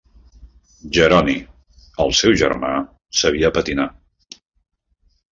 Jeroni, 0.97 1.35
el 2.05 2.15
seu 2.19 2.33
germà, 2.41 2.71
sabia 3.19 3.51
patinar. 3.59 3.85